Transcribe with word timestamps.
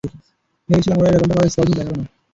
ভেবেছিলাম, 0.69 0.97
ওরা 0.99 1.09
এরকমটা 1.09 1.35
করার 1.35 1.51
স্পর্ধা 1.53 1.73
দেখাবে 1.73 1.97
না। 1.97 2.05